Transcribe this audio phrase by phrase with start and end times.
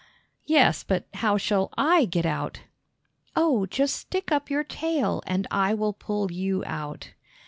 [0.47, 2.61] "Yes, but how shall I get out?"
[3.35, 7.11] "Oh, just stick up your tail, and I will pull you out!"